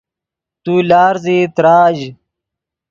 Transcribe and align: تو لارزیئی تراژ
تو 0.63 0.73
لارزیئی 0.89 1.45
تراژ 1.55 1.97